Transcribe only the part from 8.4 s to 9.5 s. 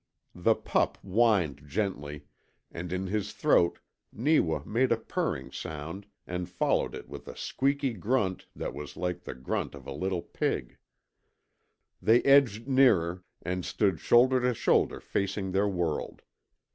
that was like the